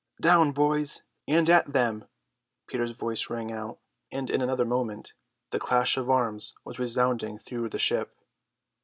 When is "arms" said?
6.09-6.55